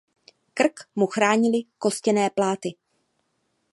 Krk 0.53 0.79
mu 0.95 1.07
chránily 1.07 1.63
kostěné 1.77 2.29
pláty. 2.29 2.75